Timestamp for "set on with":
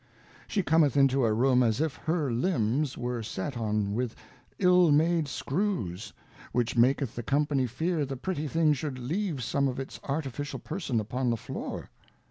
3.21-4.15